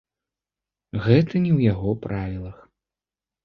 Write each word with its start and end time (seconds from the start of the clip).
Гэта 1.05 1.43
не 1.45 1.51
ў 1.57 1.69
яго 1.73 1.91
правілах. 2.09 2.57